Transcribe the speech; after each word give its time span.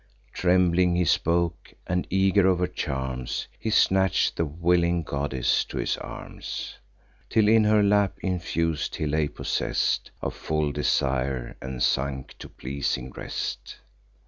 Trembling 0.33 0.95
he 0.95 1.05
spoke; 1.05 1.75
and, 1.85 2.07
eager 2.09 2.47
of 2.47 2.57
her 2.57 2.65
charms, 2.65 3.45
He 3.59 3.69
snatch'd 3.69 4.35
the 4.35 4.45
willing 4.45 5.03
goddess 5.03 5.63
to 5.65 5.77
his 5.77 5.95
arms; 5.97 6.79
Till 7.29 7.47
in 7.47 7.65
her 7.65 7.83
lap 7.83 8.17
infus'd, 8.23 8.95
he 8.95 9.05
lay 9.05 9.27
possess'd 9.27 10.09
Of 10.19 10.33
full 10.33 10.71
desire, 10.71 11.55
and 11.61 11.83
sunk 11.83 12.33
to 12.39 12.49
pleasing 12.49 13.11
rest. 13.11 13.77